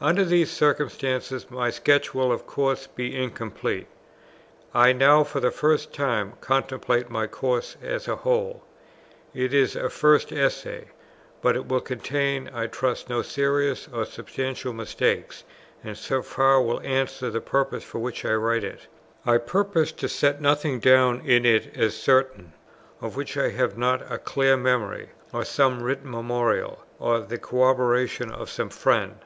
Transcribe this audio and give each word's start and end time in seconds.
Under 0.00 0.24
these 0.24 0.48
circumstances 0.52 1.50
my 1.50 1.70
sketch 1.70 2.14
will 2.14 2.30
of 2.30 2.46
course 2.46 2.86
be 2.86 3.20
incomplete. 3.20 3.88
I 4.72 4.92
now 4.92 5.24
for 5.24 5.40
the 5.40 5.50
first 5.50 5.92
time 5.92 6.34
contemplate 6.40 7.10
my 7.10 7.26
course 7.26 7.76
as 7.82 8.06
a 8.06 8.14
whole; 8.14 8.62
it 9.34 9.52
is 9.52 9.74
a 9.74 9.90
first 9.90 10.30
essay, 10.30 10.84
but 11.42 11.56
it 11.56 11.66
will 11.66 11.80
contain, 11.80 12.48
I 12.54 12.68
trust, 12.68 13.10
no 13.10 13.22
serious 13.22 13.88
or 13.92 14.04
substantial 14.04 14.72
mistake, 14.72 15.34
and 15.82 15.98
so 15.98 16.22
far 16.22 16.62
will 16.62 16.80
answer 16.82 17.28
the 17.28 17.40
purpose 17.40 17.82
for 17.82 17.98
which 17.98 18.24
I 18.24 18.34
write 18.34 18.62
it. 18.62 18.86
I 19.26 19.38
purpose 19.38 19.90
to 19.90 20.08
set 20.08 20.40
nothing 20.40 20.78
down 20.78 21.22
in 21.22 21.44
it 21.44 21.76
as 21.76 21.96
certain, 21.96 22.52
of 23.00 23.16
which 23.16 23.36
I 23.36 23.48
have 23.48 23.76
not 23.76 24.08
a 24.08 24.18
clear 24.18 24.56
memory, 24.56 25.08
or 25.32 25.44
some 25.44 25.82
written 25.82 26.08
memorial, 26.08 26.84
or 27.00 27.18
the 27.18 27.36
corroboration 27.36 28.30
of 28.30 28.48
some 28.48 28.70
friend. 28.70 29.16